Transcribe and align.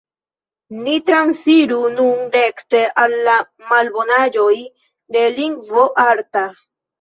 Ni 0.85 0.93
transiru 1.09 1.77
nun 1.97 2.23
rekte 2.35 2.81
al 3.03 3.13
la 3.27 3.35
malbonaĵoj 3.67 4.57
de 5.19 5.23
lingvo 5.37 5.85
arta. 6.07 6.45